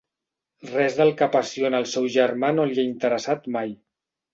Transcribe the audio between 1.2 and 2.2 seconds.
que apassiona el seu